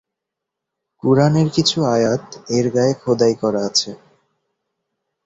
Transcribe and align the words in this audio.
কুরআনের 1.03 1.47
কিছু 1.55 1.77
আয়াত 1.95 2.23
এর 2.49 2.65
গায়ে 2.75 2.93
খোদাই 3.01 3.33
করা 3.41 3.61
আছে। 3.69 3.91